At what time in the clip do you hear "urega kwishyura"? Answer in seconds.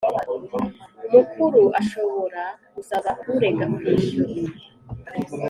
3.31-4.45